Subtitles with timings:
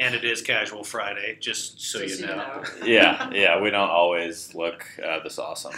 [0.00, 2.64] And it is Casual Friday, just so Just you so know.
[2.86, 5.74] Yeah, yeah, we don't always look uh, this awesome.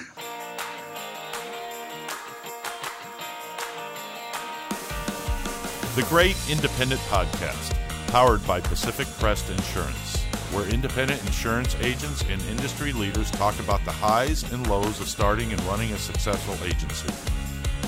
[5.96, 7.77] The Great Independent Podcast,
[8.12, 13.91] powered by Pacific Crest Insurance, where independent insurance agents and industry leaders talk about the
[13.91, 17.12] highs and lows of starting and running a successful agency.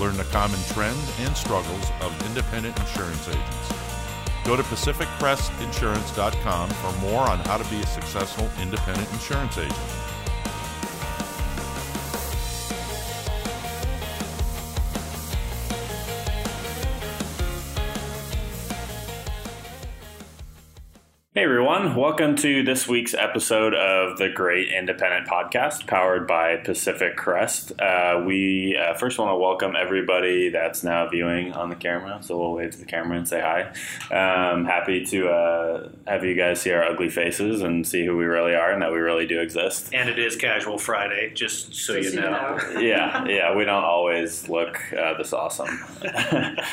[0.00, 3.83] Learn the common trends and struggles of independent insurance agents.
[4.44, 10.13] Go to PacificCrestInsurance.com for more on how to be a successful independent insurance agent.
[21.84, 27.78] Everyone, welcome to this week's episode of the Great Independent Podcast powered by Pacific Crest.
[27.78, 32.38] Uh, we uh, first want to welcome everybody that's now viewing on the camera, so
[32.38, 33.68] we'll wave to the camera and say hi.
[34.10, 38.24] Um, happy to uh, have you guys see our ugly faces and see who we
[38.24, 39.92] really are and that we really do exist.
[39.92, 42.80] And it is Casual Friday, just so Just you so know.
[42.80, 45.68] yeah, yeah, we don't always look uh, this awesome.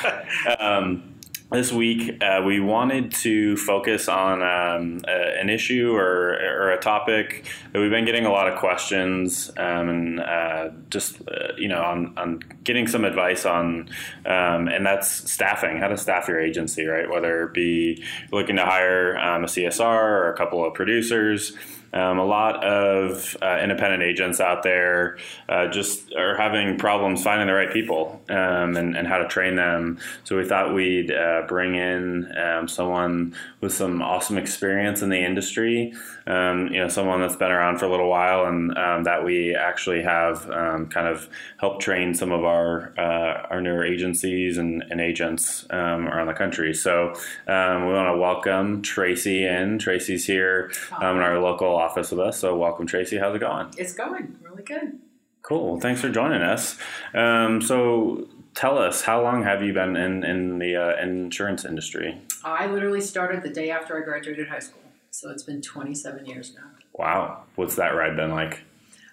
[0.59, 1.10] um,
[1.52, 6.80] this week, uh, we wanted to focus on um, a, an issue or, or a
[6.80, 11.67] topic that we've been getting a lot of questions um, and uh, just uh, you
[11.67, 13.89] know on, on getting some advice on,
[14.25, 15.77] um, and that's staffing.
[15.77, 17.09] How to staff your agency, right?
[17.09, 21.53] Whether it be looking to hire um, a CSR or a couple of producers.
[21.94, 25.17] Um, a lot of uh, independent agents out there
[25.50, 29.56] uh, just are having problems finding the right people um, and, and how to train
[29.56, 30.00] them.
[30.23, 35.19] So we thought we'd uh, bring in um, someone with some awesome experience in the
[35.19, 35.94] industry.
[36.31, 39.55] Um, you know, someone that's been around for a little while, and um, that we
[39.55, 41.27] actually have um, kind of
[41.59, 46.73] helped train some of our uh, our newer agencies and, and agents around the country.
[46.73, 47.13] So
[47.47, 49.79] we want to welcome Tracy in.
[49.79, 52.39] Tracy's here in our local office with us.
[52.39, 53.17] So welcome, Tracy.
[53.17, 53.67] How's it going?
[53.77, 54.99] It's going really good.
[55.41, 55.79] Cool.
[55.79, 56.77] Thanks for joining us.
[57.13, 62.22] Um, so tell us, how long have you been in, in the uh, insurance industry?
[62.44, 64.83] I literally started the day after I graduated high school,
[65.21, 66.63] so it's been 27 years now.
[66.93, 67.43] Wow.
[67.55, 68.61] What's that ride been like?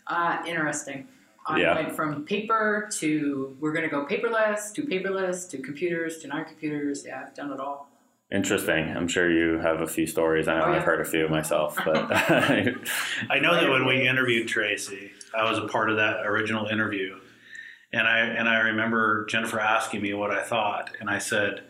[0.07, 1.07] Uh, interesting.
[1.47, 1.75] I Yeah.
[1.75, 7.05] went from paper to we're going to go paperless to paperless to computers to non-computers.
[7.07, 7.91] Yeah, I've done it all.
[8.33, 8.95] Interesting.
[8.97, 10.49] I'm sure you have a few stories.
[10.49, 10.77] I know Oh, yeah.
[10.79, 15.59] I've heard a few myself, but I know that when we interviewed Tracy, I was
[15.59, 17.19] a part of that original interview.
[17.93, 21.63] And I and I remember Jennifer asking me what I thought, and I said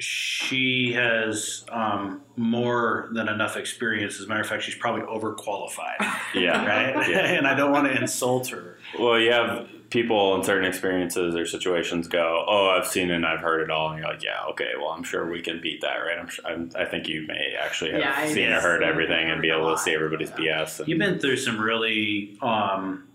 [0.00, 4.18] she has um, more than enough experience.
[4.18, 5.98] As a matter of fact, she's probably overqualified,
[6.34, 6.66] yeah.
[6.66, 7.08] right?
[7.08, 7.18] Yeah.
[7.36, 8.78] and I don't want to insult her.
[8.98, 13.26] Well, you have people in certain experiences or situations go, "Oh, I've seen it, and
[13.26, 15.82] I've heard it all," and you're like, "Yeah, okay, well, I'm sure we can beat
[15.82, 18.82] that, right?" I'm, sure, I'm I think you may actually have Yeah, seen or heard
[18.82, 20.80] I've everything and be heard a able to see everybody's BS.
[20.80, 23.06] And, You've been through some really um,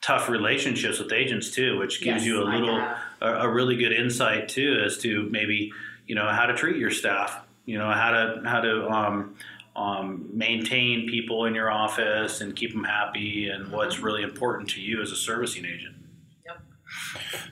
[0.00, 2.80] tough relationships with agents too, which gives Yes, you a little
[3.20, 5.72] a, a really good insight too as to maybe
[6.10, 9.36] you know how to treat your staff, you know how to how to um,
[9.76, 14.04] um, maintain people in your office and keep them happy, and what's Mm-hmm.
[14.06, 15.94] really important to you as a servicing agent.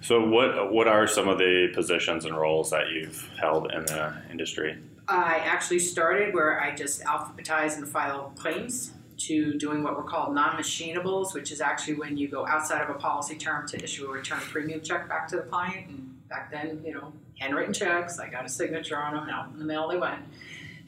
[0.00, 4.12] So, what what are some of the positions and roles that you've held in the
[4.28, 4.76] industry?
[5.06, 10.34] I actually started where I just alphabetize and file claims to doing what were called
[10.34, 14.10] non-machinables, which is actually when you go outside of a policy term to issue a
[14.10, 15.88] return premium check back to the client.
[15.88, 19.58] And back then, you know, handwritten checks, I got a signature on them, out in
[19.58, 20.22] the mail they went.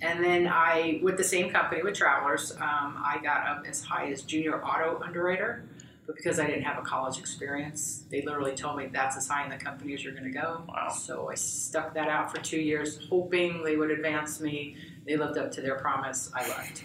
[0.03, 4.11] And then I, with the same company, with Travelers, um, I got up as high
[4.11, 5.65] as junior auto underwriter.
[6.07, 9.45] But because I didn't have a college experience, they literally told me that's as high
[9.45, 10.65] in the company as you're going to go.
[10.67, 10.89] Wow.
[10.89, 14.77] So I stuck that out for two years, hoping they would advance me.
[15.07, 16.31] They lived up to their promise.
[16.35, 16.83] I left.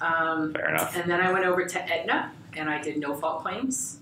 [0.00, 0.96] Um, Fair enough.
[0.96, 3.98] and then I went over to Aetna and I did no fault claims.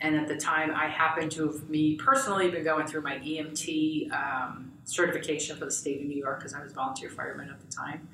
[0.00, 4.12] And at the time, I happened to have, me personally, been going through my EMT
[4.12, 7.66] um, certification for the state of New York because I was volunteer fireman at the
[7.74, 8.08] time.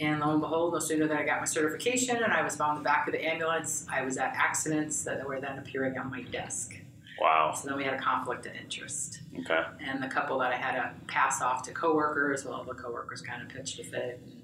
[0.00, 2.76] And lo and behold, no sooner than I got my certification and I was on
[2.76, 6.22] the back of the ambulance, I was at accidents that were then appearing on my
[6.22, 6.74] desk.
[7.20, 7.52] Wow.
[7.52, 9.20] So then we had a conflict of interest.
[9.38, 9.62] Okay.
[9.80, 13.40] And the couple that I had to pass off to coworkers, well, the coworkers kind
[13.42, 14.20] of pitched a fit.
[14.24, 14.42] And,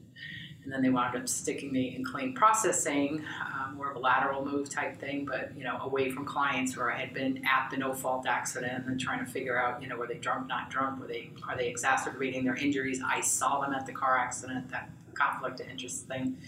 [0.70, 4.44] and then they wound up sticking me in claim processing, um, more of a lateral
[4.44, 7.76] move type thing, but you know, away from clients where I had been at the
[7.76, 11.00] no fault accident and trying to figure out, you know, were they drunk, not drunk,
[11.00, 13.02] were they are they exacerbating their injuries?
[13.04, 16.38] I saw them at the car accident, that conflict of interest thing.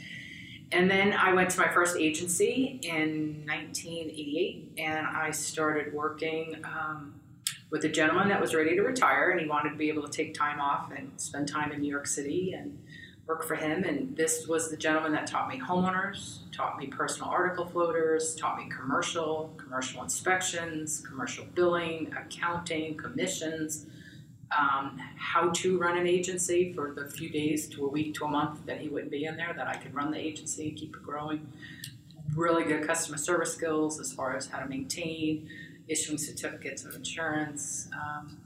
[0.70, 7.20] And then I went to my first agency in 1988, and I started working um,
[7.70, 10.12] with a gentleman that was ready to retire, and he wanted to be able to
[10.12, 12.52] take time off and spend time in New York City.
[12.52, 12.78] And
[13.26, 17.30] worked for him, and this was the gentleman that taught me homeowners, taught me personal
[17.30, 23.86] article floaters, taught me commercial, commercial inspections, commercial billing, accounting, commissions,
[24.58, 28.28] um, how to run an agency for the few days to a week to a
[28.28, 31.02] month that he wouldn't be in there, that I could run the agency, keep it
[31.02, 31.46] growing.
[32.34, 35.48] Really good customer service skills as far as how to maintain,
[35.88, 37.88] issuing certificates of insurance.
[37.94, 38.38] Um,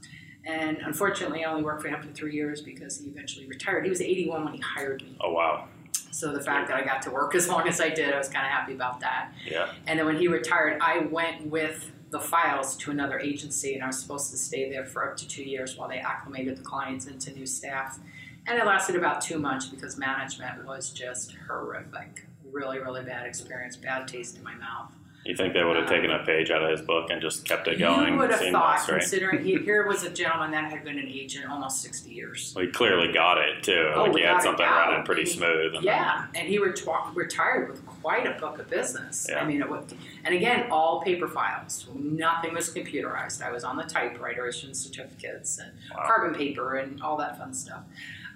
[0.47, 3.83] and unfortunately, I only worked for him for three years because he eventually retired.
[3.83, 5.17] He was 81 when he hired me.
[5.19, 5.67] Oh wow.
[6.11, 8.29] So the fact that I got to work as long as I did, I was
[8.29, 9.33] kind of happy about that.
[9.45, 9.69] Yeah.
[9.85, 13.87] And then when he retired, I went with the files to another agency, and I
[13.87, 17.05] was supposed to stay there for up to two years while they acclimated the clients
[17.05, 17.99] into new staff.
[18.47, 22.25] And it lasted about two months because management was just horrific.
[22.49, 24.93] Really, really bad experience, bad taste in my mouth.
[25.27, 27.67] You think they would have taken a page out of his book and just kept
[27.67, 28.13] it going?
[28.13, 29.01] You would have thought, right?
[29.01, 32.53] considering he, here was a gentleman that had been an agent almost 60 years.
[32.55, 33.91] Well, he clearly got it too.
[33.93, 35.75] Oh, like he had something running pretty smooth.
[35.75, 36.79] And Yeah, and he ret-
[37.13, 39.27] retired with quite a book of business.
[39.29, 39.41] Yeah.
[39.41, 39.83] I mean, it was,
[40.23, 41.85] and again, all paper files.
[41.93, 43.41] Nothing was computerized.
[43.41, 46.05] I was on the typewriter issuing certificates and Wow.
[46.07, 47.81] carbon paper and all that fun stuff.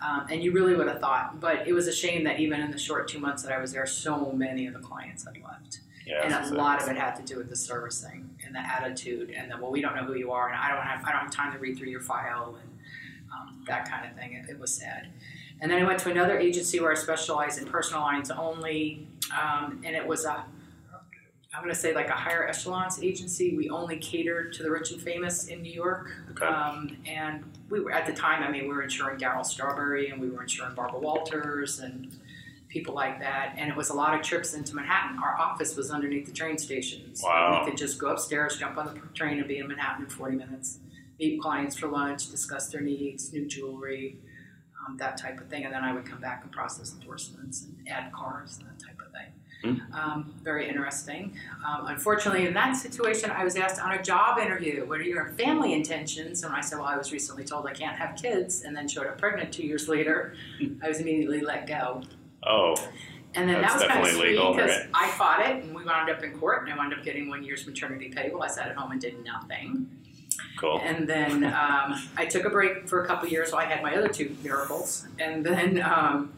[0.05, 2.71] Um, and you really would have thought, but it was a shame that even in
[2.71, 5.50] the short two months that I was there, so many of the clients had left.
[6.11, 9.31] Yeah, and a lot of it had to do with the servicing and the attitude
[9.31, 11.21] and the well, we don't know who you are, and I don't have I don't
[11.21, 12.69] have time to read through your file and
[13.31, 14.33] um, that kind of thing.
[14.33, 15.07] It, it was sad.
[15.61, 19.81] And then I went to another agency where I specialized in personal lines only, um,
[19.85, 20.45] and it was a
[21.53, 23.55] I'm going to say like a higher echelons agency.
[23.57, 26.11] We only catered to the rich and famous in New York.
[26.31, 26.45] Okay.
[26.45, 28.41] Um, and we were at the time.
[28.41, 32.15] I mean, we were insuring Darryl Strawberry, and we were insuring Barbara Walters, and
[32.71, 33.53] people like that.
[33.57, 35.19] And it was a lot of trips into Manhattan.
[35.21, 37.59] Our office was underneath the train station, so Wow.
[37.63, 40.37] we could just go upstairs, jump on the train, and be in Manhattan in 40
[40.37, 40.79] minutes.
[41.19, 44.17] Meet clients for lunch, discuss their needs, new jewelry,
[44.87, 45.65] um, that type of thing.
[45.65, 48.97] And then I would come back and process endorsements and add cars and that type
[49.05, 49.79] of thing.
[49.93, 51.37] Um, very interesting.
[51.63, 55.33] Um, unfortunately, in that situation, I was asked on a job interview, "What are your
[55.37, 58.75] family intentions?" And I said, "Well, I was recently told I can't have kids," and
[58.75, 60.33] then showed up pregnant two years later.
[60.81, 62.01] I was immediately let go.
[62.43, 62.75] Oh,
[63.35, 64.89] And then That's that was kind of definitely sweet legal, because right?
[64.93, 67.43] I fought it, and we wound up in court, and I wound up getting one
[67.43, 68.29] year's maternity pay.
[68.33, 69.87] Well, I sat at home and did nothing.
[70.59, 70.81] cool.
[70.83, 73.95] And then um, I took a break for a couple years while I had my
[73.95, 75.07] other two miracles.
[75.19, 76.33] And then um,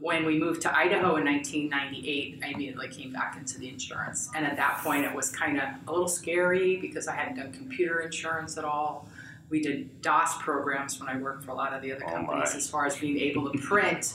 [0.00, 4.28] when we moved to Idaho in 1998, I immediately came back into the insurance.
[4.34, 7.52] And at that point, it was kind of a little scary because I hadn't done
[7.52, 9.08] computer insurance at all.
[9.50, 12.50] We did DOS programs when I worked for a lot of the other Oh, companies
[12.52, 12.56] my.
[12.56, 14.14] as far as being able to print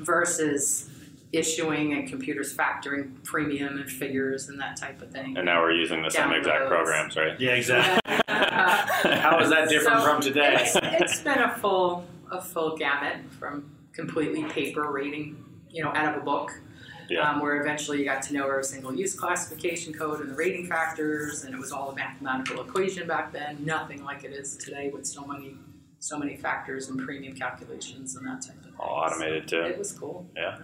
[0.00, 0.88] versus
[1.32, 5.36] issuing and computers factoring premium and figures and that type of thing.
[5.36, 7.38] And now we're using the same exact programs, right?
[7.38, 8.16] Yeah, exactly.
[8.26, 10.56] How How is that different from today?
[10.60, 16.14] It's, it's been a full a full gamut from completely paper reading, you know, out
[16.16, 16.52] of a book,
[17.10, 17.28] Yeah.
[17.28, 20.66] um, where eventually you got to know every single use classification code and the rating
[20.66, 23.64] factors, and it was all a mathematical equation back then.
[23.64, 25.56] Nothing like it is today with so many
[25.98, 28.72] so many factors and premium calculations and that type of thing.
[28.78, 29.60] All automated too.
[29.60, 30.26] It was cool.
[30.34, 30.56] Yeah.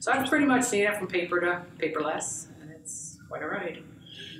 [0.00, 3.82] So I've pretty much seen it from paper to paperless, and it's quite a ride.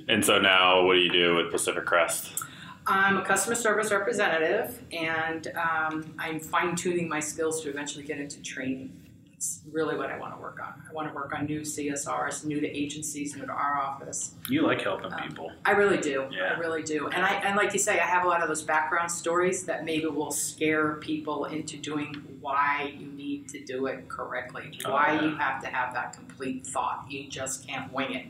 [0.07, 2.43] And so now, what do you do with Pacific Crest?
[2.85, 8.19] I'm a customer service representative, and um, I'm fine tuning my skills to eventually get
[8.19, 8.93] into training.
[9.37, 10.81] It's really what I want to work on.
[10.89, 14.33] I want to work on new CSRs, new to agencies, new to our office.
[14.49, 15.51] You like helping Um, people.
[15.63, 16.25] I really do.
[16.31, 16.55] Yeah.
[16.55, 17.05] I really do.
[17.07, 19.85] And I and like you say, I have a lot of those background stories that
[19.85, 24.71] maybe will scare people into doing why you need to do it correctly.
[24.85, 25.21] Oh, why yeah.
[25.25, 27.05] you have to have that complete thought.
[27.07, 28.25] You just can't wing it.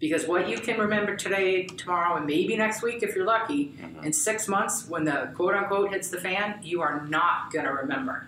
[0.00, 4.04] Because what you can remember today, tomorrow, and maybe next week if you're lucky, Mhm.
[4.04, 8.26] in six months when the quote unquote hits the fan, you are not gonna remember.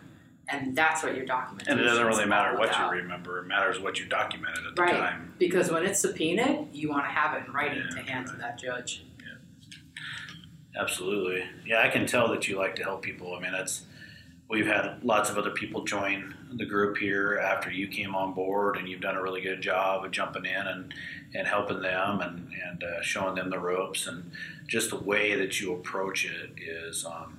[0.52, 2.92] And that's what your documentation And it doesn't really matter what about.
[2.92, 3.38] you remember.
[3.38, 4.92] It matters what you documented at the Right.
[4.94, 5.34] time.
[5.38, 8.36] Because when it's subpoenaed, you want to have it in writing Yeah, to hand to
[8.36, 9.02] that judge.
[9.18, 10.80] Yeah.
[10.80, 11.44] Absolutely.
[11.66, 13.34] Yeah, I can tell that you like to help people.
[13.34, 13.86] I mean, that's
[14.48, 18.76] we've had lots of other people join the group here after you came on board,
[18.76, 20.92] and you've done a really good job of jumping in and,
[21.34, 24.30] and helping them and and uh, showing them the ropes and
[24.66, 27.04] just the way that you approach it is.
[27.06, 27.38] Um,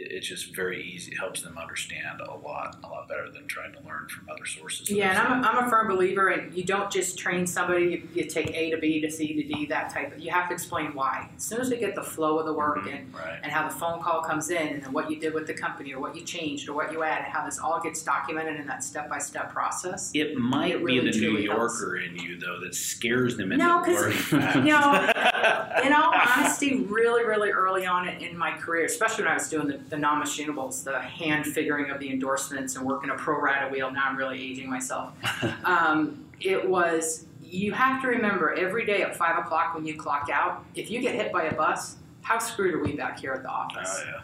[0.00, 1.12] it's just very easy.
[1.12, 4.46] It helps them understand a lot, a lot better than trying to learn from other
[4.46, 4.88] sources.
[4.90, 8.08] Yeah, and I'm a, I'm a firm believer in you don't just train somebody, you,
[8.14, 10.54] you take A to B to C to D, that type of, you have to
[10.54, 11.28] explain why.
[11.36, 12.86] As soon as we get the flow of the work Mhm.
[12.86, 13.40] in right.
[13.42, 15.92] and how the phone call comes in and then what you did with the company
[15.92, 18.84] or what you changed or what you added, how this all gets documented in that
[18.84, 20.10] step by step process.
[20.14, 21.80] It might It be the New truly helps.
[21.80, 24.18] Yorker in you though that scares them into No, learning
[24.64, 25.10] no,
[25.84, 29.66] in all honesty, really, really early on in, my career, especially when I was doing
[29.66, 33.90] the, the non-machinables, the hand figuring of the endorsements and working a pro rata wheel.
[33.90, 35.12] Now I'm really aging myself.
[35.64, 40.28] Um, it was you have to remember every day at five o'clock when you clock
[40.32, 43.42] out, if you get hit by a bus, how screwed are we back here at
[43.42, 44.02] the office?
[44.02, 44.20] Oh, yeah.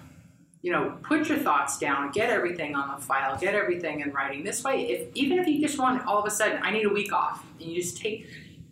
[0.63, 4.45] you know, put your thoughts down, get everything on the file, get everything in writing.
[4.45, 6.91] This way, if even if you just want all of a sudden, I need a
[6.91, 8.27] week off, and you just take,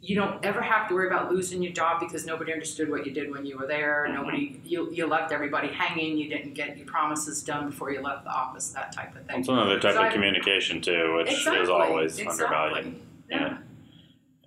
[0.05, 3.13] you don't ever have to worry about losing your job because nobody understood what you
[3.13, 4.05] did when you were there.
[4.09, 4.15] Mhm.
[4.15, 6.19] Nobody, you, you left everybody hanging.
[6.19, 8.71] You didn't get your promises done before you left the office.
[8.71, 9.39] That type of thing.
[9.41, 12.45] It's another type So of I- communication too, which exactly, is always exactly.
[12.45, 13.01] undervalued.
[13.31, 13.39] Yeah.
[13.41, 13.57] Yeah.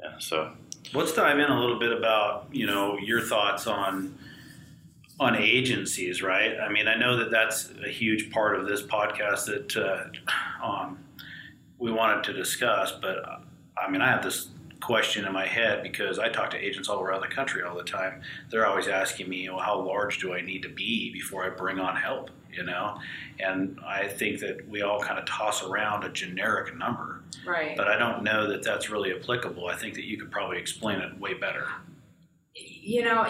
[0.02, 0.10] Yeah.
[0.20, 0.52] So
[0.94, 4.18] Let's dive in a little bit about you know your thoughts on
[5.20, 6.60] on agencies, right?
[6.60, 11.00] I mean, I know that that's a huge part of this podcast that uh, um,
[11.80, 13.38] we wanted to discuss, but uh,
[13.78, 14.50] I mean, I have this
[14.86, 17.84] question in my head because I talk to agents all around the country all the
[17.84, 18.22] time.
[18.51, 21.80] They're always asking me, well, how large do I need to be before I bring
[21.80, 22.30] on help?
[22.54, 23.00] You know,
[23.39, 27.75] and I think that we all kind of toss around a generic number Right.
[27.75, 29.68] but I don't know that that's really applicable.
[29.68, 31.68] I think that you could probably explain it way better.
[32.56, 33.27] You know,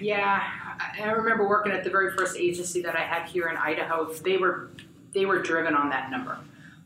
[0.00, 0.42] yeah,
[0.78, 4.12] I- I remember working at the very first agency that I had here in Idaho.
[4.12, 4.68] They were
[5.12, 6.38] they were driven on that number.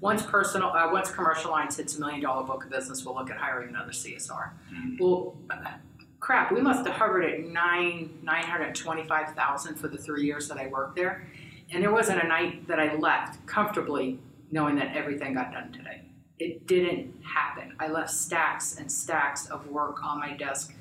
[0.03, 3.31] Once personal, uh, once commercial lines hits a million dollar book of business, we'll look
[3.31, 4.51] at hiring another CSR.
[4.99, 5.75] Well, uh,
[6.19, 10.25] crap, we must have hovered at nine nine hundred twenty five thousand for the three
[10.25, 11.25] years that I worked there,
[11.71, 14.19] and there wasn't a night that I left comfortably
[14.51, 16.03] knowing that everything got done today.
[16.41, 17.77] It didn't happen.
[17.79, 20.75] I left stacks and stacks of work on my desk.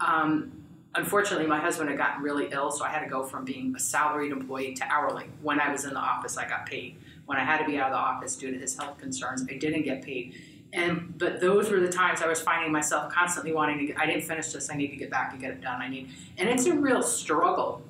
[0.00, 0.64] Um,
[0.96, 3.78] unfortunately, my husband had gotten really ill, so I had to go from being a
[3.78, 5.26] salaried employee to hourly.
[5.42, 6.96] When I was in the office, I got paid.
[7.26, 9.54] When I had to be out of the office due to his health concerns, I
[9.54, 10.34] didn't get paid.
[10.72, 13.86] And but those were the times I was finding myself constantly wanting to.
[13.86, 14.70] Get, I didn't finish this.
[14.70, 15.80] I need to get back and get it done.
[15.80, 17.82] I need, and it's a real struggle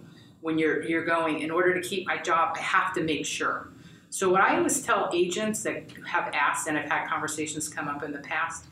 [0.42, 1.40] when you're you're going.
[1.40, 3.68] In order to keep my job, I have to make sure.
[4.10, 8.04] So what I always tell agents that have asked, and I've had conversations come up
[8.04, 8.66] in the past,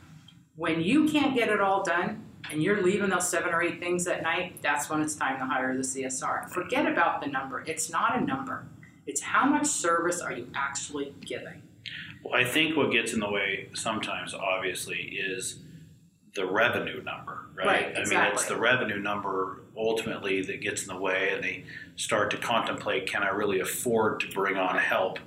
[0.57, 4.07] when you can't get it all done and you're leaving those seven or eight things
[4.07, 6.49] at night, that's when it's time to hire the CSR.
[6.51, 7.65] Forget about the number.
[7.67, 8.67] It's not a number.
[9.07, 11.63] It's how much service are you actually giving.
[12.23, 15.59] Well, I think what gets in the way sometimes, obviously, is
[16.35, 17.67] the revenue number, right?
[17.67, 21.65] Right, I mean, it's the revenue number ultimately that gets in the way, and they
[21.97, 25.19] start to contemplate: Can I really afford to bring on help?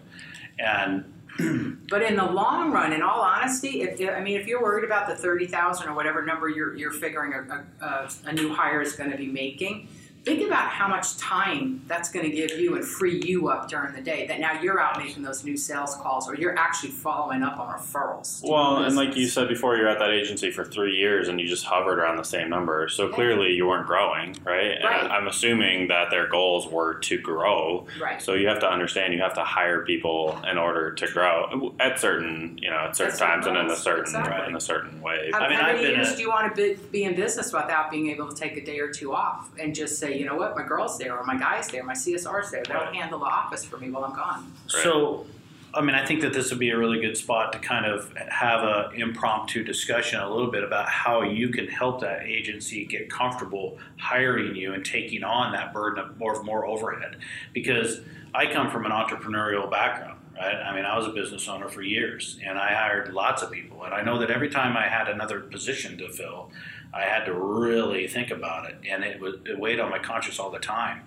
[0.58, 1.12] And
[1.90, 5.08] But in the long run, in all honesty, if I mean, if you're worried about
[5.08, 8.94] the thirty thousand or whatever number you're you're figuring a, a, a new hire is
[8.94, 9.90] going to be making,
[10.26, 13.94] think about how much time that's going to give you and free you up during
[13.94, 14.26] the day.
[14.26, 17.72] That now you're out making those new sales calls, or you're actually following up on
[17.80, 18.42] referrals.
[18.44, 21.48] Well, and like you said before, you're at that agency for three years and you
[21.48, 22.90] just hovered around the same number.
[22.90, 24.84] So clearly you weren't growing, right?
[24.84, 25.04] Right.
[25.04, 27.86] And I'm assuming that their goals were to grow.
[28.02, 28.20] right?
[28.22, 32.00] So you have to understand you have to hire people in order to grow at
[32.00, 34.48] certain, you know, at certain At certain times and in a certain exactly.
[34.50, 35.30] in a certain way.
[35.32, 37.04] How, I mean, how I've many been years a- do you want to be, be
[37.04, 40.15] in business without being able to take a day or two off and just say,
[40.18, 42.64] you know what, my girl's there, or my guy's there, my CSR's there.
[42.64, 42.96] They'll Right.
[42.96, 44.52] handle the office for me while I'm gone.
[44.68, 45.26] So,
[45.74, 48.12] I mean, I think that this would be a really good spot to kind of
[48.30, 53.10] have a impromptu discussion a little bit about how you can help that agency get
[53.10, 57.18] comfortable hiring you and taking on that burden of more more overhead.
[57.54, 58.00] Because
[58.34, 60.56] I come from an entrepreneurial background, right?
[60.56, 63.84] I mean, I was a business owner for years, and I hired lots of people,
[63.84, 66.52] and I know that every time I had another position to fill,
[66.94, 70.40] I had to really think about it, and it was it weighed on my conscience
[70.40, 71.02] all the time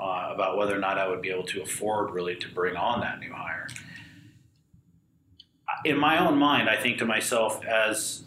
[0.00, 3.00] uh, about whether or not I would be able to afford really to bring on
[3.00, 3.68] that new hire.
[5.84, 8.24] In my own mind, I think to myself as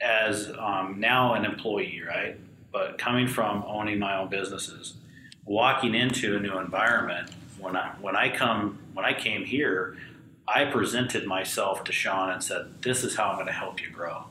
[0.00, 2.38] as um, now an employee, right?
[2.72, 4.94] But coming from owning my own businesses,
[5.44, 9.96] walking into a new environment when I when I come when I came here,
[10.46, 13.90] I presented myself to Sean and said, "This is how I'm going to help you
[13.90, 14.24] grow."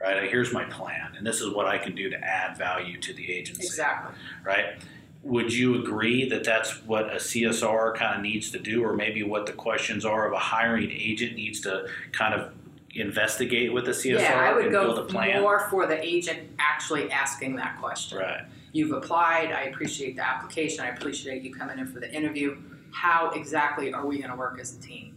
[0.00, 0.28] Right?
[0.30, 3.30] Here's my plan, and this is what I can do to add value to the
[3.32, 4.14] agency Exactly.
[4.44, 4.76] right?
[5.22, 9.22] Would you agree that that's what a CSR kind of needs to do, or maybe
[9.22, 12.52] what the questions are of a hiring agent needs to kind of
[12.94, 15.40] investigate with the CSR yeah, I would go build a plan?
[15.40, 18.18] more for the agent actually asking that question.
[18.18, 18.42] Right.
[18.72, 19.52] You've applied.
[19.52, 20.84] I appreciate the application.
[20.84, 22.56] I appreciate you coming in for the interview.
[22.92, 25.13] How exactly are we going to work as a team?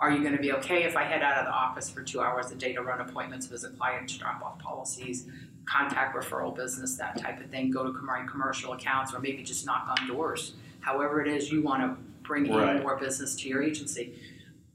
[0.00, 2.22] Are you going to be okay if I head out of the office for two
[2.22, 5.26] hours a day to run appointments, visit clients, drop off policies,
[5.66, 7.92] contact referral business, that type of thing, go to
[8.26, 10.54] commercial accounts, or maybe just knock on doors?
[10.80, 12.76] However, it is you want to bring Right.
[12.76, 14.18] in more business to your agency.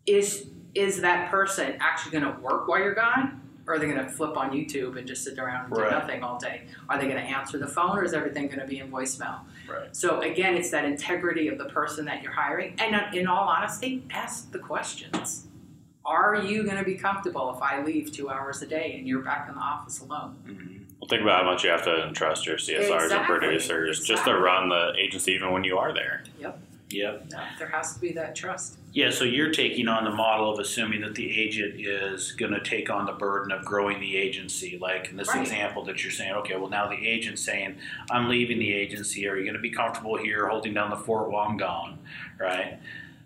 [0.06, 3.42] Is is that person actually going to work while you're gone?
[3.68, 6.22] or are they going to flip on YouTube and just sit around and do nothing
[6.22, 6.62] all day?
[6.88, 9.40] Are they going to answer the phone, or is everything going to be in voicemail?
[9.68, 9.96] Right.
[9.96, 14.04] So again, it's that integrity of the person that you're hiring, and in all honesty,
[14.12, 15.48] ask the questions.
[16.06, 19.24] Are you going to be comfortable if I leave two hours a day and you're
[19.24, 20.36] back in the office alone?
[20.46, 20.84] Mm-hmm.
[21.00, 23.18] Well, think about how much you have to entrust your CSRs Exactly.
[23.18, 26.24] and producers just to run the agency, even when you are there.
[26.40, 26.60] Yep.
[26.90, 27.32] Yep.
[27.32, 28.78] No, there has to be that trust.
[28.94, 32.62] Yeah, so you're taking on the model of assuming that the agent is going to
[32.64, 34.78] take on the burden of growing the agency.
[34.80, 35.42] Like in this Right.
[35.42, 37.76] example that you're saying, okay, well, now the agent's saying,
[38.12, 39.28] I'm leaving the agency.
[39.28, 41.98] Are you going to be comfortable here holding down the fort while I'm gone?
[42.40, 42.80] Right?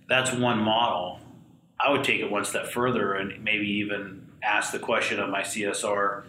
[0.07, 1.19] That's one model.
[1.79, 5.41] I would take it one step further and maybe even ask the question of my
[5.41, 6.23] CSR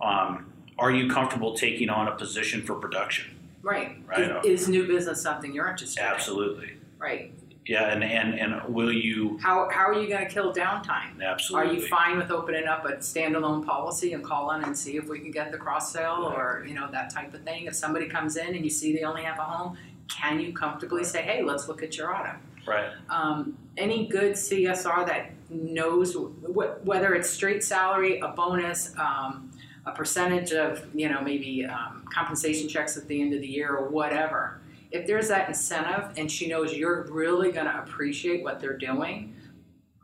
[0.00, 3.37] um, Are you comfortable taking on a position for production?
[3.68, 3.98] Right.
[4.06, 4.44] Right.
[4.46, 6.06] Is, is new business something you're interested in?
[6.06, 6.72] Absolutely.
[6.98, 7.32] Right.
[7.66, 9.38] Yeah, and, and, and will you?
[9.42, 11.22] How, how are you going to kill downtime?
[11.22, 11.68] Absolutely.
[11.68, 15.18] Are you fine with opening up a standalone policy and calling and see if we
[15.20, 17.66] can get the cross sale or you know that type of thing?
[17.66, 19.76] If somebody comes in and you see they only have a home,
[20.08, 22.36] can you comfortably say, "Hey, let's look at your auto"?
[22.66, 22.88] Right.
[23.10, 29.50] Um, any good CSR that knows wh- whether it's straight salary, a bonus, um,
[29.88, 33.74] a percentage of you know maybe um, compensation checks at the end of the year
[33.74, 34.60] or whatever.
[34.90, 39.34] If there's that incentive and she knows you're really going to appreciate what they're doing,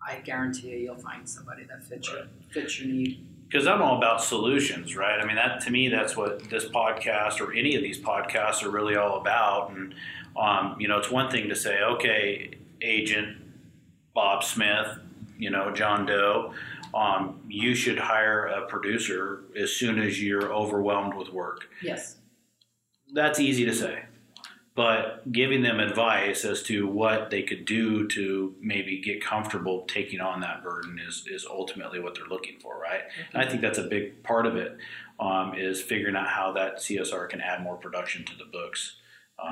[0.06, 3.26] I guarantee you you'll find somebody that fits your fits your need.
[3.48, 5.20] because I'm all about solutions, right?
[5.20, 8.70] I mean, that to me, that's what this podcast or any of these podcasts are
[8.70, 9.70] really all about.
[9.70, 9.94] And
[10.36, 13.38] um, you know, it's one thing to say, okay, agent
[14.14, 14.98] Bob Smith,
[15.38, 16.54] you know, John Doe,
[16.94, 21.68] um, you should hire a producer as soon as you're overwhelmed with work.
[21.82, 22.16] Yes.
[23.12, 24.04] That's easy to say.
[24.76, 30.20] But giving them advice as to what they could do to maybe get comfortable taking
[30.20, 33.02] on that burden is, is ultimately what they're looking for, right?
[33.32, 34.76] And I think that's a big part of it
[35.20, 38.96] um, is figuring out how that CSR can add more production to the books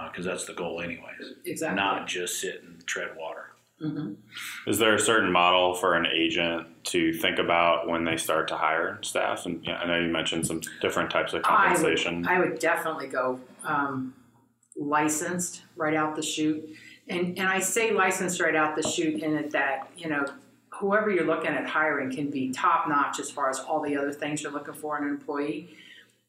[0.08, 1.34] because that's the goal, anyways.
[1.44, 1.76] Exactly.
[1.76, 3.51] Not just sit and tread water.
[3.82, 4.12] Hmm
[4.66, 8.56] Is there a certain model for an agent to think about when they start to
[8.56, 9.44] hire staff?
[9.44, 12.26] And I know you mentioned some different types of I would, compensation.
[12.26, 14.14] I would definitely go um,
[14.76, 16.76] licensed right out the chute.
[17.08, 20.26] And, and I say licensed right out the chute in it that, you know,
[20.70, 24.12] whoever you're looking at hiring can be top notch as far as all the other
[24.12, 25.76] things you're looking for in an employee.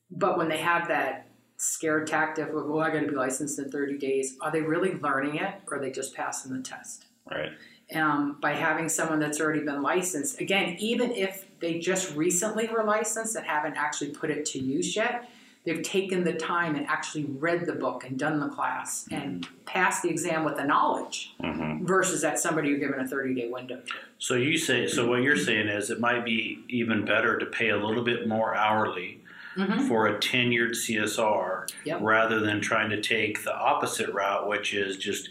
[0.09, 3.69] But when they have that scare tactic of, oh I got to be licensed in
[3.69, 7.05] 30 days, are they really learning it or are they just passing the test?
[7.29, 7.51] Right.
[7.95, 10.39] um, by having someone that's already been licensed.
[10.41, 14.95] Again, even if they just recently were licensed and haven't actually put it to use
[14.95, 15.29] yet,
[15.65, 20.01] they've taken the time and actually read the book and done the class and passed
[20.03, 23.75] the exam with the knowledge hmm versus that somebody you're given a 30 day window
[23.75, 23.93] to.
[24.19, 27.69] So you say, so what you're saying is it might be even better to pay
[27.71, 29.19] a little bit more hourly
[29.57, 29.87] Mhm.
[29.87, 31.99] for a tenured CSR Yep.
[32.01, 35.29] rather than trying to take the opposite route, which is just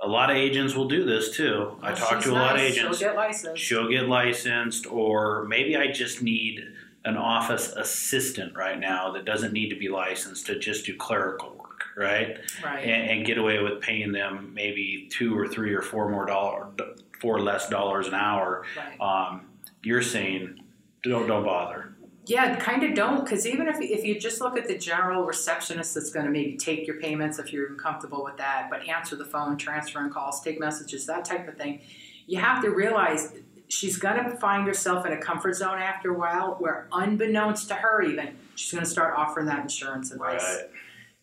[0.00, 1.78] a lot of agents will do this too.
[1.80, 2.98] I Well, talk she's to a lot of nice, agents.
[2.98, 3.62] She'll get licensed.
[3.62, 6.60] She'll get licensed, or maybe I just need
[7.04, 11.50] an office assistant right now that doesn't need to be licensed to just do clerical
[11.50, 12.38] work, right?
[12.64, 12.84] right.
[12.84, 16.68] and, and get away with paying them maybe two or three or four more dollar,
[17.20, 18.64] four less dollars an hour.
[18.76, 19.00] right.
[19.00, 19.46] Um,
[19.82, 20.60] you're saying
[21.02, 21.93] don't don't bother.
[22.26, 25.94] Yeah, kind of don't, because even if, if you just look at the general receptionist
[25.94, 29.26] that's going to maybe take your payments if you're comfortable with that, but answer the
[29.26, 31.80] phone, transferring calls, take messages, that type of thing,
[32.26, 33.34] you have to realize
[33.68, 37.74] she's going to find herself in a comfort zone after a while where, unbeknownst to
[37.74, 40.62] her, even, she's going to start offering that insurance advice.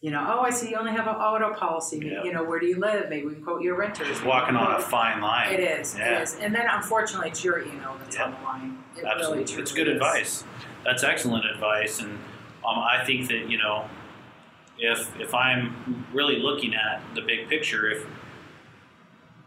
[0.02, 2.00] You know, oh, I see you only have an auto policy.
[2.04, 2.24] Yeah.
[2.24, 3.10] You know, where do you live?
[3.10, 4.04] Maybe we can quote you a renter.
[4.04, 5.54] Just walking on a fine line.
[5.54, 5.96] It is.
[5.96, 6.18] Yeah.
[6.20, 6.36] It is.
[6.42, 8.24] And then, unfortunately, it's your E&O that's Yeah.
[8.26, 8.84] on the line.
[8.98, 9.94] It Absolutely, really it's good is.
[9.94, 10.44] advice.
[10.84, 12.12] That's excellent advice, and
[12.68, 13.86] um, I think that you know,
[14.78, 18.06] if if I'm really looking at the big picture, if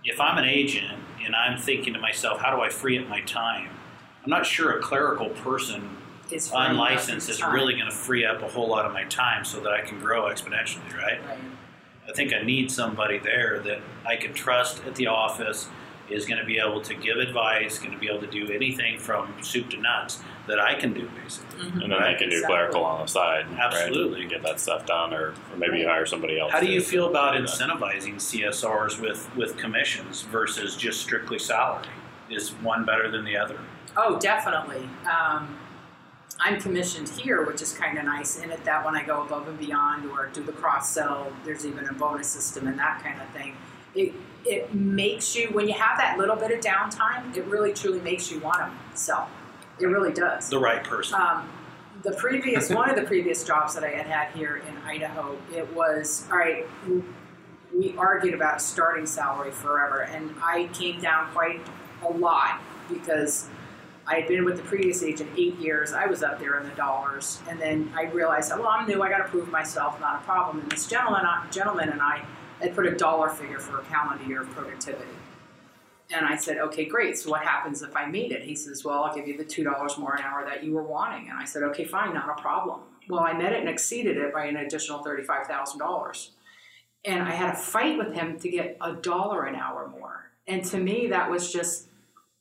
[0.04, 3.22] if I'm an agent and I'm thinking to myself, how do I free up my
[3.22, 3.70] time?
[4.22, 5.96] I'm not sure a clerical person
[6.54, 9.72] unlicensed is really going to free up a whole lot of my time so that
[9.72, 11.24] I can grow exponentially, right?
[11.26, 11.38] Right.
[12.08, 15.68] I think I need somebody there that I can trust at the office
[16.10, 18.98] is going to be able to give advice, going to be able to do anything
[18.98, 21.60] from soup to nuts that I can do, basically.
[21.64, 21.82] Mhm.
[21.84, 22.46] And then they can do Exactly.
[22.46, 23.46] clerical on the side.
[23.58, 24.22] Absolutely.
[24.22, 26.52] And get that stuff done, or, or maybe you hire somebody else.
[26.52, 27.48] How do you feel about to that.
[27.48, 31.86] incentivizing CSRs with, with commissions versus just strictly salary?
[32.30, 33.58] Is one better than the other?
[33.96, 34.88] Oh, definitely.
[35.10, 35.56] Um,
[36.40, 39.46] I'm commissioned here, which is kind of nice in it that when I go above
[39.48, 43.20] and beyond or do the cross sell, there's even a bonus system and that kind
[43.22, 43.56] of thing.
[43.94, 48.00] It it makes you when you have that little bit of downtime, it really truly
[48.00, 49.28] makes you want to sell.
[49.78, 50.48] It really does.
[50.48, 51.20] The right person.
[51.20, 51.48] Um,
[52.02, 55.72] the previous one of the previous jobs that I had had here in Idaho, it
[55.74, 56.66] was all right.
[57.74, 61.60] We argued about starting salary forever, and I came down quite
[62.02, 63.48] a lot because
[64.06, 65.92] I had been with the previous agent eight years.
[65.92, 69.02] I was up there in the dollars, and then I realized, well, I'm new.
[69.02, 69.98] I got to prove myself.
[69.98, 70.60] Not a problem.
[70.60, 72.24] And this gentleman, gentleman, and I
[72.60, 75.10] had put a dollar figure for a calendar year of productivity.
[76.10, 77.16] And I said, okay, great.
[77.16, 78.42] So what happens if I meet it?
[78.42, 80.82] He says, well, I'll give you the two dollars more an hour that you were
[80.82, 81.30] wanting.
[81.30, 82.80] And I said, okay, fine, not a problem.
[83.08, 86.32] Well, I met it and exceeded it by an additional thirty-five thousand dollars.
[87.04, 90.30] And I had a fight with him to get a dollar an hour more.
[90.46, 91.88] And to me, that was just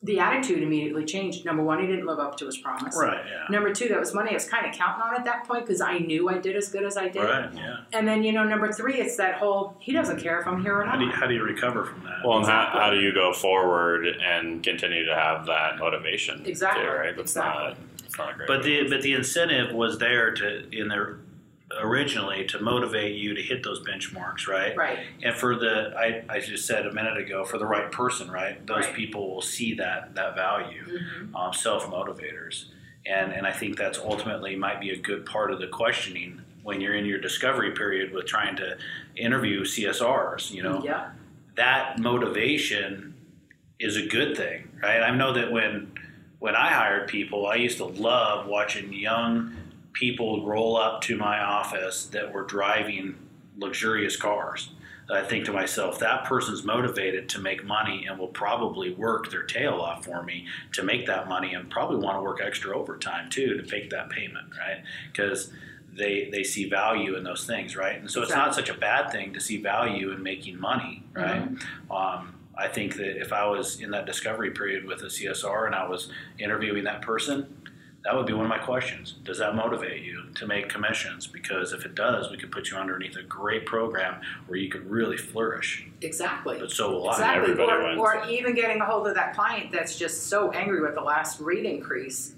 [0.03, 1.45] the attitude immediately changed.
[1.45, 2.95] Number one, he didn't live up to his promise.
[2.99, 3.23] Right.
[3.25, 3.45] Yeah.
[3.49, 5.79] Number two, that was money I was kind of counting on at that point because
[5.79, 7.23] I knew I did as good as I did.
[7.23, 7.49] Right.
[7.53, 7.77] Yeah.
[7.93, 10.79] And then, you know, number three, it's that whole he doesn't care if I'm here
[10.79, 11.15] or How do you, not.
[11.19, 12.17] how do you recover from that?
[12.25, 16.43] Well, and how, how do you go forward and continue to have that motivation?
[16.43, 17.15] too, Exactly, right?
[17.15, 17.63] That's exactly.
[17.63, 17.77] not.
[18.17, 18.47] Not a great.
[18.47, 21.17] But the but the incentive was there to in there
[21.81, 24.75] originally to motivate you to hit those benchmarks, right?
[24.75, 24.99] Right.
[25.23, 28.65] And for the I, I just said a minute ago, for the right person, right?
[28.67, 28.95] Those Right.
[28.95, 31.35] people will see that that value, Mhm.
[31.35, 32.65] um, self motivators,
[33.05, 36.79] and and I think that's ultimately might be a good part of the questioning when
[36.79, 38.77] you're in your discovery period with trying to
[39.15, 40.51] interview CSRs.
[40.53, 41.09] You know, Yeah.
[41.55, 43.15] that motivation
[43.79, 45.01] is a good thing, right?
[45.01, 45.91] I know that when
[46.39, 49.55] when I hired people, I used to love watching young
[49.93, 53.15] people roll up to my office that were driving
[53.57, 54.71] luxurious cars.
[55.11, 59.43] I think to myself, that person's motivated to make money and will probably work their
[59.43, 63.29] tail off for me to make that money and probably want to work extra overtime
[63.29, 64.81] too to make that payment, right?
[65.11, 65.51] Because
[65.95, 67.99] they they see value in those things, right?
[67.99, 71.41] And so it's not such a bad thing to see value in making money, right?
[71.91, 75.75] Um, I think that if I was in that discovery period with a CSR and
[75.75, 77.62] I was interviewing that person,
[78.03, 79.13] that would be one of my questions.
[79.23, 81.25] Does that motivate you to make commissions?
[81.25, 84.89] Because if it does, we could put you underneath a great program where you could
[84.89, 85.85] really flourish.
[86.01, 86.59] Exactly.
[86.59, 87.13] But so will I.
[87.13, 87.51] Exactly.
[87.51, 87.99] Everybody Or, wins.
[87.99, 91.39] or even getting a hold of that client that's just so angry with the last
[91.39, 92.35] rate increase.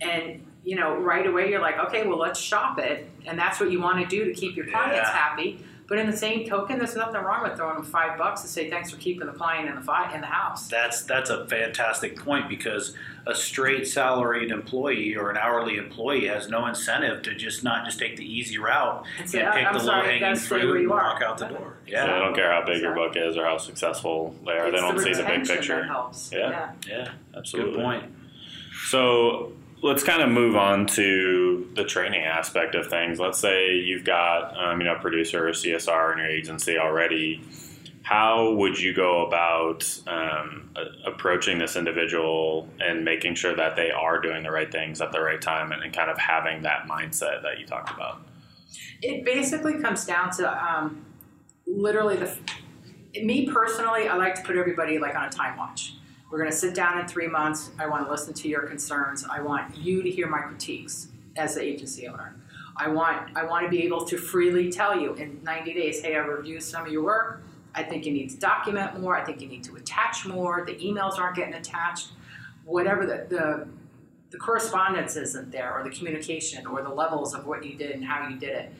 [0.00, 3.08] And, you know, right away you're like, okay, well, let's shop it.
[3.24, 5.16] And that's what you want to do to keep your clients Yeah.
[5.16, 5.64] happy.
[5.86, 8.70] But in the same token, there's nothing wrong with throwing them five bucks to say
[8.70, 10.68] thanks for keeping the client in the fi- in the house.
[10.68, 12.94] That's that's a fantastic point because
[13.26, 17.98] a straight salaried employee or an hourly employee has no incentive to just not just
[17.98, 20.90] take the easy route And and say, pick I'm the low hanging fruit and you
[20.90, 21.76] walk out the door.
[21.86, 24.68] So Yeah, they don't care how big your book is or how successful they are.
[24.68, 25.80] It's they don't the see the big picture.
[25.82, 26.30] That helps.
[26.32, 26.72] Yeah.
[26.88, 27.74] yeah, Absolutely.
[27.74, 28.04] good point.
[28.88, 29.52] So
[29.84, 33.20] let's kind of move on to the training aspect of things.
[33.20, 37.42] Let's say you've got um, you know a producer or CSR in your agency already.
[38.02, 40.74] How would you go about um,
[41.06, 45.20] approaching this individual and making sure that they are doing the right things at the
[45.20, 48.22] right time and, and kind of having that mindset that you talked about?
[49.02, 51.04] It basically comes down to um,
[51.66, 52.34] literally the.
[53.22, 55.94] Me personally, I like to put everybody like on a time watch.
[56.34, 57.70] We're going to sit down in three months.
[57.78, 59.24] I want to listen to your concerns.
[59.24, 62.34] I want you to hear my critiques as the agency owner.
[62.76, 66.16] I want I want to be able to freely tell you in 90 days, hey,
[66.16, 67.44] I reviewed some of your work.
[67.72, 69.16] I think you need to document more.
[69.16, 70.64] I think you need to attach more.
[70.66, 72.08] The emails aren't getting attached.
[72.64, 73.68] Whatever the, the
[74.30, 78.04] the correspondence isn't there, or the communication, or the levels of what you did and
[78.04, 78.74] how you did it.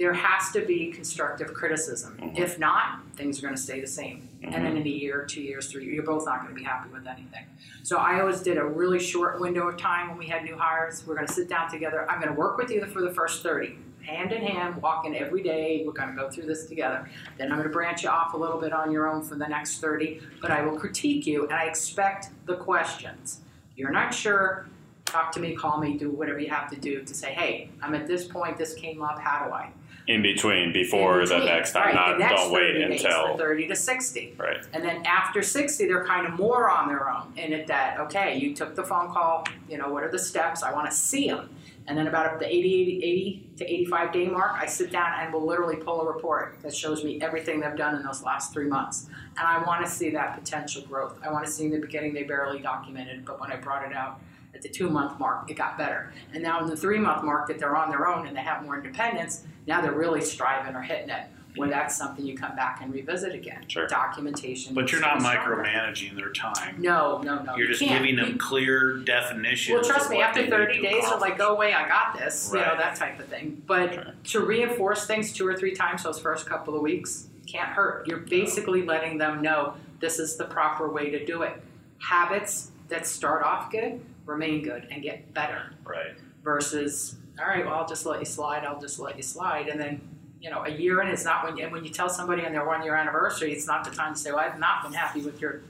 [0.00, 2.16] There has to be constructive criticism.
[2.16, 2.42] Mm-hmm.
[2.42, 4.30] If not, things are going to stay the same.
[4.42, 4.78] And then mm-hmm.
[4.78, 7.06] in a year, two years, three years, you're both not going to be happy with
[7.06, 7.44] anything.
[7.82, 11.06] So I always did a really short window of time when we had new hires.
[11.06, 12.10] We're going to sit down together.
[12.10, 15.42] I'm going to work with you for the first 30, hand in hand, walking every
[15.42, 15.82] day.
[15.84, 17.06] We're going to go through this together.
[17.36, 19.48] Then I'm going to branch you off a little bit on your own for the
[19.48, 23.40] next 30, but I will critique you and I expect the questions.
[23.76, 24.66] You're not sure,
[25.04, 27.94] talk to me, call me, do whatever you have to do to say, hey, I'm
[27.94, 29.72] at this point, this came up, how do I?
[30.10, 33.76] In between, before In the next time, right, not next don't wait until 30 to
[33.76, 34.34] 60.
[34.38, 34.56] right.
[34.72, 37.32] And then after 60, they're kind of more on their own.
[37.36, 40.64] And at that, okay, you took the phone call, you know, what are the steps?
[40.64, 41.54] I want to see them.
[41.86, 45.32] And then about the 80, 80, 80 to 85 day mark, I sit down and
[45.32, 48.66] will literally pull a report that shows me everything they've done in those last three
[48.66, 49.06] months.
[49.38, 51.20] And I want to see that potential growth.
[51.22, 53.94] I want to see in the beginning they barely documented, but when I brought it
[53.94, 54.20] out
[54.60, 56.12] at the two month mark, it got better.
[56.34, 58.62] And now in the three month mark that they're on their own and they have
[58.62, 61.22] more independence, now they're really striving or hitting it.
[61.56, 61.78] Where mm-hmm.
[61.78, 63.64] that's something you come back and revisit again.
[63.66, 63.88] Sure.
[63.88, 64.72] Documentation.
[64.72, 65.64] But you're not needs to be stronger.
[65.64, 66.80] micromanaging their time.
[66.80, 67.56] No, no, no.
[67.56, 68.04] You're you just can't.
[68.04, 69.74] giving them clear definitions.
[69.74, 70.22] well, trust me.
[70.22, 72.60] After 30 days, they're like, "Go away, oh, I got this," right.
[72.60, 73.62] you know that type of thing.
[73.66, 74.14] But Sure.
[74.22, 78.06] to reinforce things two or three times those first couple of weeks can't hurt.
[78.06, 81.60] You're basically letting them know this is the proper way to do it.
[81.98, 86.14] Habits that start off good remain good, and get better Right.
[86.42, 88.64] versus all right, well, I'll just let you slide.
[88.64, 90.00] I'll just let you slide, and then
[90.40, 92.64] you know, a year in is not when you, when you tell somebody on their
[92.64, 95.38] one year anniversary, it's not the time to say, well, I've not been happy with
[95.38, 95.60] your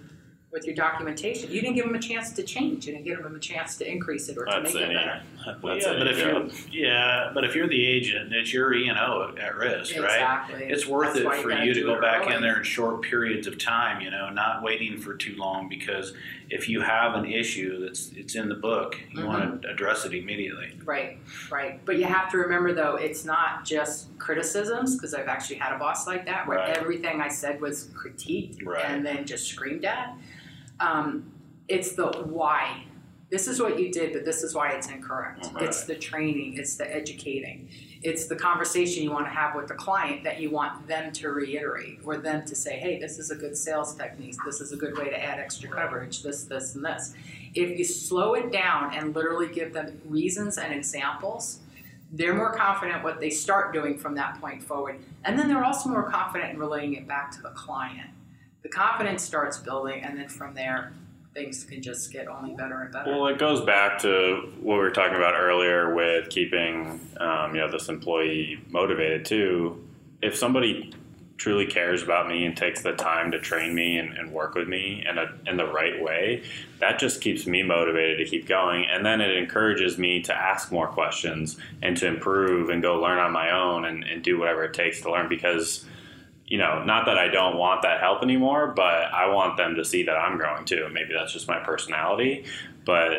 [0.53, 1.51] with your documentation.
[1.51, 2.85] You didn't give them a chance to change.
[2.87, 4.95] You didn't give them a chance to increase it or to That's make it any,
[4.95, 5.23] better.
[5.63, 8.89] Well, that's yeah, but if you're yeah, but if you're the agent, it's your E
[8.89, 10.05] and O at risk, right?
[10.05, 10.65] Exactly.
[10.65, 12.35] It's worth That's it for gotta you to go back early.
[12.35, 16.13] in there in short periods of time, you know, not waiting for too long because
[16.51, 19.61] if you have an issue that's it's in the book, you want Mm-hmm.
[19.63, 20.73] to address it immediately.
[20.85, 21.17] Right,
[21.51, 21.83] right.
[21.87, 25.79] But you have to remember, though, it's not just criticisms, because I've actually had a
[25.79, 26.77] boss like that, where Right.
[26.77, 28.85] everything I said was critiqued Right.
[28.85, 30.13] and then just screamed at.
[30.81, 31.33] Um,
[31.69, 32.85] it's the why.
[33.31, 35.51] This is what you did, but this is why it's incorrect.
[35.55, 35.65] Right.
[35.65, 37.69] It's the training, it's the educating,
[38.03, 41.29] it's the conversation you want to have with the client that you want them to
[41.29, 44.77] reiterate or them to say, hey, this is a good sales technique, this is a
[44.77, 47.15] good way to add extra coverage, this, this, and this.
[47.55, 51.61] If you slow it down and literally give them reasons and examples,
[52.13, 54.99] they're more confident what they start doing from that point forward.
[55.25, 58.11] And then they're also more confident in relaying it back to the client.
[58.63, 60.93] The confidence starts building, and then from there,
[61.35, 63.11] things can just get only better and better.
[63.11, 67.61] Well, it goes back to what we were talking about earlier with keeping, um, you
[67.61, 69.83] know, this employee motivated too.
[70.23, 70.93] If somebody
[71.41, 74.69] truly cares about me and takes the time to train me and, and work with
[74.69, 76.43] me in, a, in the right way,
[76.81, 78.85] that just keeps me motivated to keep going.
[78.85, 83.19] And then it encourages me to ask more questions and to improve and go learn
[83.19, 85.87] on my own and, and do whatever it takes to learn because
[86.51, 88.85] you know, not that I don't want that help anymore, but
[89.15, 90.89] I want them to see that I'm growing too.
[90.93, 92.45] Maybe that's just my personality,
[92.85, 93.13] but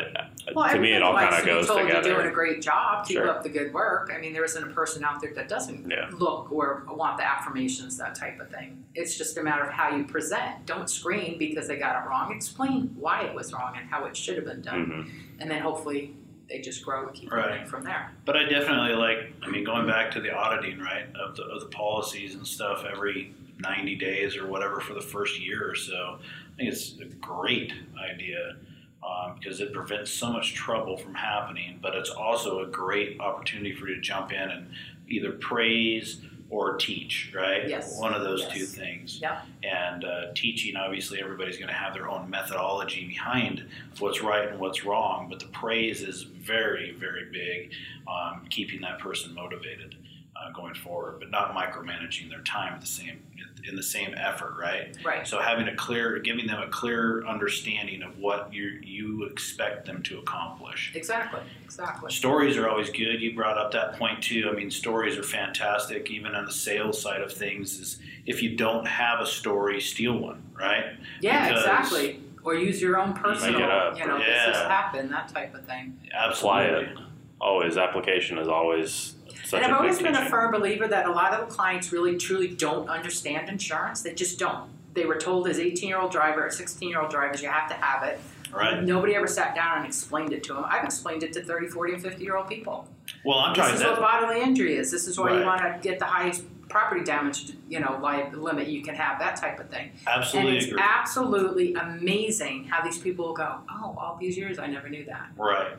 [0.54, 2.08] Well, to me, it all kind of to goes told together.
[2.10, 3.06] You're doing a great job.
[3.06, 3.30] Keep Sure.
[3.30, 4.12] up the good work.
[4.14, 6.10] I mean, there isn't a person out there that doesn't Yeah.
[6.12, 8.84] look or want the affirmations, that type of thing.
[8.94, 10.66] It's just a matter of how you present.
[10.66, 12.32] Don't scream because they got it wrong.
[12.34, 15.40] Explain why it was wrong and how it should have been done, Mhm.
[15.40, 16.16] and then hopefully
[16.52, 17.50] they just grow and keep Right.
[17.50, 18.12] learning from there.
[18.24, 19.32] But I definitely like.
[19.42, 22.84] I mean, going back to the auditing, right, of the of the policies and stuff
[22.84, 26.18] every ninety days or whatever for the first year or so.
[26.52, 28.56] I think it's a great idea
[29.02, 31.78] um, because it prevents so much trouble from happening.
[31.80, 34.68] But it's also a great opportunity for you to jump in and
[35.08, 36.20] either praise
[36.52, 37.66] or teach, right?
[37.66, 37.98] Yes.
[37.98, 38.52] One of those Yes.
[38.52, 39.18] two things.
[39.22, 39.46] Yep.
[39.62, 43.64] And uh, teaching, obviously, everybody's going to have their own methodology behind
[43.98, 45.28] what's right and what's wrong.
[45.30, 47.72] But the praise is very, very big
[48.06, 49.94] on keeping that person motivated
[50.42, 53.22] uh, going forward, but not micromanaging their time at the same
[53.68, 54.96] in the same effort, right?
[55.04, 55.26] Right.
[55.26, 60.02] So having a clear, giving them a clear understanding of what you you expect them
[60.04, 60.92] to accomplish.
[60.94, 61.40] Exactly.
[61.64, 62.10] Exactly.
[62.10, 63.20] Stories are always good.
[63.20, 64.48] You brought up that point too.
[64.50, 67.78] I mean, stories are fantastic, even on the sales side of things.
[67.78, 70.96] Is if you don't have a story, steal one, right?
[71.20, 71.48] Yeah.
[71.48, 72.20] Because- Exactly.
[72.44, 73.60] Or use your own personal.
[73.60, 75.12] it up, You know, this has happened.
[75.12, 75.96] That type of thing.
[76.12, 77.04] Apply Absolutely.
[77.42, 81.10] Oh, always application is always such and I've always been a firm believer that a
[81.10, 84.02] lot of the clients really truly don't understand insurance.
[84.02, 84.70] They just don't.
[84.94, 87.74] They were told as 18 year old driver, 16 year old drivers, you have to
[87.74, 88.20] have it.
[88.52, 88.82] Right.
[88.82, 90.64] Nobody ever sat down and explained it to them.
[90.66, 92.86] I've explained it to 30, 40, and 50 year old people.
[93.24, 93.92] Well, I'm This is that.
[93.92, 94.90] what bodily injury is.
[94.90, 98.66] This is why you want to get the highest property damage, you know, li- limit
[98.66, 99.90] you can have, that type of thing.
[100.06, 100.82] Absolutely and it's agree.
[100.82, 105.28] absolutely amazing how these people go, oh, all these years I never knew that.
[105.36, 105.72] Right.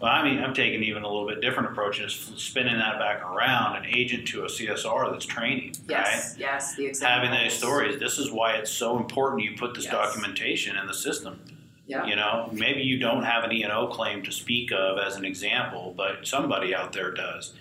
[0.00, 2.98] Well, I mean, I'm taking even a little bit different approach and just spinning that
[3.00, 6.88] back around an agent to a CSR that's training, Yes, yes, the right?
[6.90, 7.28] example.
[7.28, 7.98] Having those stories.
[7.98, 9.92] This is why it's so important you put this Yes.
[9.92, 11.40] documentation in the system.
[11.88, 12.06] Yeah.
[12.06, 15.94] You know, maybe you don't have an E&O claim to speak of as an example,
[15.96, 17.54] but somebody out there does.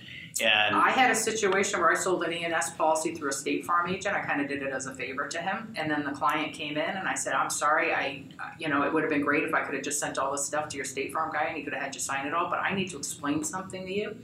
[0.67, 3.89] And I had a situation where I sold an E&S policy through a State Farm
[3.89, 4.15] agent.
[4.15, 6.77] I kind of did it as a favor to him, and then the client came
[6.77, 7.93] in, and I said, "I'm sorry.
[7.93, 8.23] I,
[8.59, 10.45] you know, it would have been great if I could have just sent all this
[10.45, 12.49] stuff to your State Farm guy, and he could have had you sign it all.
[12.49, 14.17] But I need to explain something to you."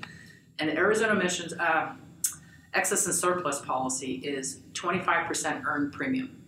[0.59, 1.93] And Arizona Missions uh,
[2.73, 6.39] excess and surplus policy is 25% earned premium.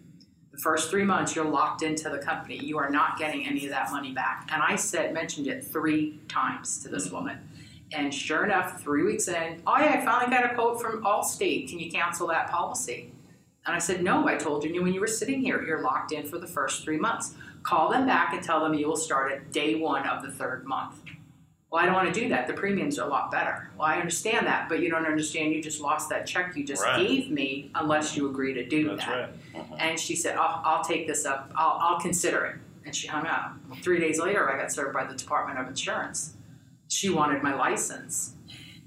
[0.52, 2.58] The first three months, you're locked into the company.
[2.58, 4.50] You are not getting any of that money back.
[4.52, 7.40] And I said, mentioned it three times to this woman.
[7.96, 11.70] And sure enough, three weeks in, oh yeah, I finally got a quote from Allstate.
[11.70, 13.12] Can you cancel that policy?
[13.66, 16.26] And I said, no, I told you when you were sitting here, you're locked in
[16.28, 17.34] for the first three months.
[17.64, 20.66] Call them back and tell them you will start at day one of the third
[20.66, 20.96] month.
[21.72, 22.48] Well, I don't want to do that.
[22.48, 23.72] The premiums are a lot better.
[23.78, 25.54] Well, I understand that, but you don't understand.
[25.54, 27.08] You just lost that check you just Right.
[27.08, 29.30] gave me unless you agree to do that's that.
[29.56, 29.66] right.
[29.80, 31.52] And she said, I'll, I'll take this up.
[31.56, 32.56] I'll, I'll consider it.
[32.86, 33.54] And she hung up.
[33.82, 36.34] Three days later, I got served by the Department of Insurance.
[36.88, 38.34] She wanted my license.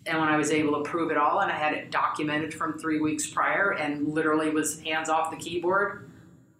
[0.06, 2.78] And when I was able to prove it all, and I had it documented from
[2.78, 6.10] three weeks prior, and literally was hands off the keyboard,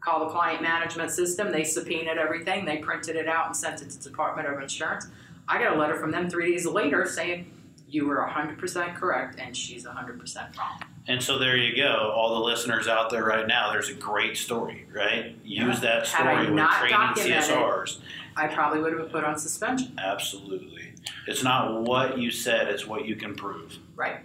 [0.01, 3.91] call the client management system, they subpoenaed everything, they printed it out and sent it
[3.91, 5.07] to the Department of Insurance.
[5.49, 7.51] I got a letter from them three days later saying
[7.89, 10.81] you were 100% correct and she's 100% wrong.
[11.07, 12.13] And so there you go.
[12.15, 15.37] All the listeners out there right now, there's a great story, right?
[15.43, 15.81] Use Yeah.
[15.81, 18.01] that story not training CSRs.
[18.37, 19.99] I probably would have been put on suspension.
[19.99, 20.88] Absolutely.
[21.27, 23.79] It's not what you said, it's what you can prove.
[23.95, 24.21] Right.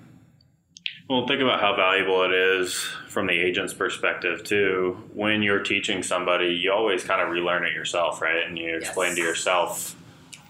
[1.10, 2.76] Well, think about how valuable it is
[3.10, 4.98] from the agent's perspective too.
[5.14, 8.46] When you're teaching somebody, you always kind of relearn it yourself, right?
[8.48, 9.96] And you explain to yourself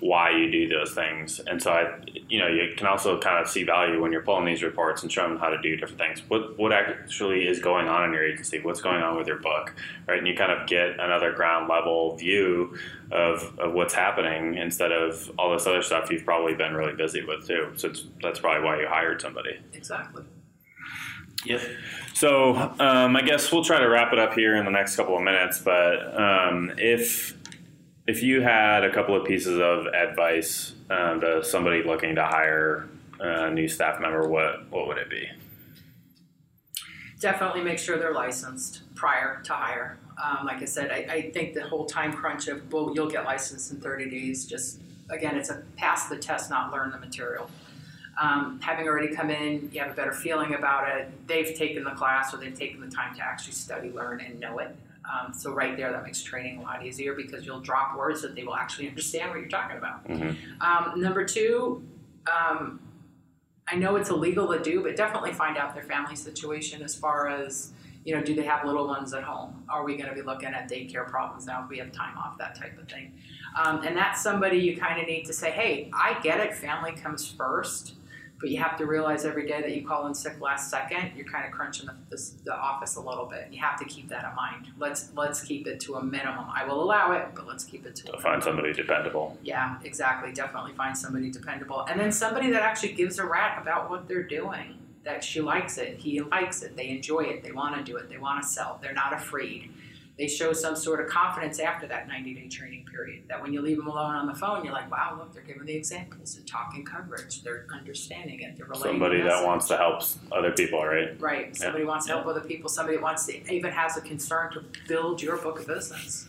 [0.04, 1.40] why you do those things.
[1.48, 4.44] And so I, you know, you can also kind of see value when you're pulling
[4.44, 6.22] these reports and showing them how to do different things.
[6.28, 8.60] What what actually is going on in your agency?
[8.60, 9.74] What's going on with your book,
[10.06, 10.18] right?
[10.18, 12.78] And you kind of get another ground level view
[13.12, 17.24] of, of what's happening instead of all this other stuff you've probably been really busy
[17.24, 17.72] with too.
[17.78, 19.58] So it's, that's probably why you hired somebody.
[19.72, 20.24] Exactly.
[21.46, 21.62] Yep.
[22.14, 25.16] So um, I guess we'll try to wrap it up here in the next couple
[25.16, 25.60] of minutes.
[25.60, 27.38] But um, if
[28.08, 32.90] if you had a couple of pieces of advice um, to somebody looking to hire
[33.20, 35.30] a new staff member, what what would it be?
[37.20, 39.98] Definitely make sure they're licensed prior to hire.
[40.22, 43.24] Um, like I said, I, I think the whole time crunch of, well, you'll get
[43.24, 47.50] licensed in 30 days, just, again, it's a pass the test, not learn the material.
[48.22, 51.28] Um, having already come in, you have a better feeling about it.
[51.28, 54.60] They've taken the class or they've taken the time to actually study, learn, and know
[54.60, 54.76] it.
[55.12, 58.36] Um, so right there, that makes training a lot easier because you'll drop words that
[58.36, 60.08] they will actually understand what you're talking about.
[60.08, 60.36] Mhm.
[60.62, 61.86] Um, number two,
[62.32, 62.80] um,
[63.68, 67.28] I know it's illegal to do, but definitely find out their family situation as far
[67.28, 67.74] as
[68.06, 69.64] you know, do they have little ones at home?
[69.70, 72.38] Are we going to be looking at daycare problems now if we have time off,
[72.38, 73.14] that type of thing?
[73.62, 76.92] Um, and that's somebody you kind of need to say, hey, I get it, family
[76.92, 77.94] comes first,
[78.40, 81.26] but you have to realize every day that you call in sick last second, you're
[81.26, 83.48] kind of crunching the, the, the office a little bit.
[83.52, 84.68] You have to keep that in mind.
[84.78, 86.46] Let's let's keep it to a minimum.
[86.54, 88.42] I will allow it, but let's keep it to a find minimum.
[88.42, 89.38] somebody dependable.
[89.44, 90.34] Yeah, exactly.
[90.34, 91.86] Definitely find somebody dependable.
[91.90, 94.80] And then somebody that actually gives a rat about what they're doing.
[95.06, 98.08] That she likes it, he likes it, they enjoy it, they want to do it,
[98.10, 99.70] they want to sell, they're not afraid.
[100.18, 103.24] They show some sort of confidence after that 90 day training period.
[103.30, 105.66] That when you leave them alone on the phone, you're like, wow, look, they're giving
[105.66, 108.92] the examples, they're talking coverage, they're understanding it, they're relating.
[108.92, 111.20] Somebody that wants to help other people, right?
[111.20, 111.56] Right.
[111.56, 112.70] Somebody wants to help other people.
[112.70, 116.28] Somebody wants to even has a concern to build your book of business.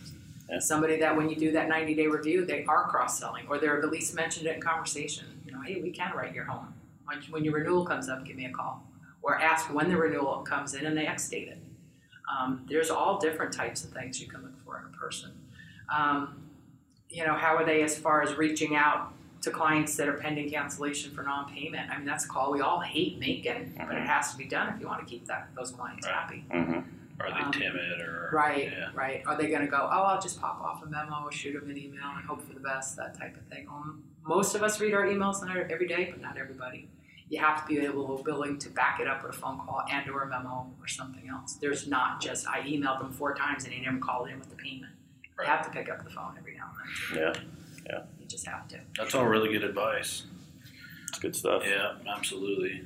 [0.49, 0.59] Yeah.
[0.59, 3.79] Somebody that when you do that 90 day review, they are cross selling or they're
[3.79, 5.25] at least mentioned it in conversation.
[5.45, 6.73] You know, hey, we can write your home.
[7.05, 8.83] When, when your renewal comes up, give me a call.
[9.21, 11.57] Or ask when the renewal comes in and they X date it.
[12.29, 15.31] Um, there's all different types of things you can look for in a person.
[15.93, 16.41] Um,
[17.09, 20.49] you know, how are they as far as reaching out to clients that are pending
[20.49, 21.89] cancellation for non-payment?
[21.91, 24.73] I mean, that's a call we all hate making, but it has to be done
[24.73, 26.15] if you want to keep that those clients Right.
[26.15, 26.45] happy.
[26.51, 26.79] hmm
[27.19, 28.89] Are they Um, timid or Right, Yeah.
[28.93, 29.23] right.
[29.25, 29.77] Are they going to go?
[29.89, 32.53] Oh, I'll just pop off a memo or shoot them an email and hope for
[32.53, 33.69] the best, that type of thing.
[34.23, 36.89] Most of us read our emails every day, but not everybody.
[37.29, 40.07] You have to be able, willing to back it up with a phone call and
[40.09, 41.55] or a memo or something else.
[41.55, 44.55] There's not just I emailed them four times and he never called in with the
[44.55, 44.93] payment.
[45.37, 45.45] Right.
[45.47, 46.69] You have to pick up the phone every now
[47.09, 47.33] and then.
[47.35, 47.41] Yeah,
[47.93, 48.03] yeah.
[48.19, 48.79] You just have to.
[48.97, 50.23] That's all really good advice.
[51.09, 51.63] it's good stuff.
[51.65, 52.83] Yeah, absolutely.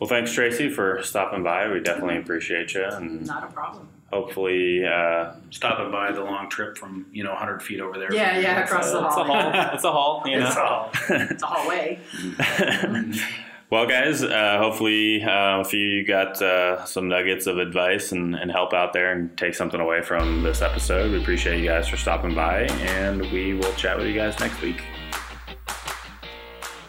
[0.00, 1.68] Well, thanks, Tracy, for stopping by.
[1.70, 3.88] We definitely appreciate you, and Not a problem.
[4.12, 8.12] hopefully, uh, Stopping by the long trip from you know 100 feet over there.
[8.12, 9.06] Yeah, yeah, it's across a, hall.
[9.06, 9.74] it's a hall.
[9.74, 10.22] It's a hall.
[10.26, 10.46] You know.
[10.48, 10.90] It's all.
[11.10, 11.98] It's a hallway.
[13.70, 18.50] well, guys, uh, hopefully uh, few you got uh, some nuggets of advice and, and
[18.50, 21.12] help out there and take something away from this episode.
[21.12, 24.60] We appreciate you guys for stopping by, and we will chat with you guys next
[24.60, 24.82] week.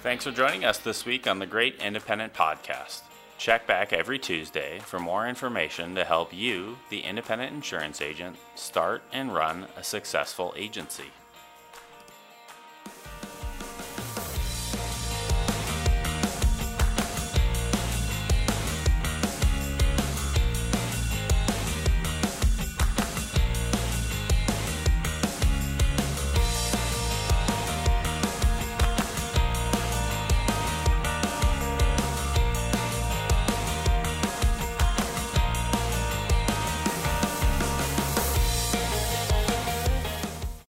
[0.02, 3.04] Thanks for joining us this week on the Great Independent Podcast.
[3.38, 9.04] Check back every Tuesday for more information to help you, the independent insurance agent, start
[9.14, 11.12] and run a successful agency.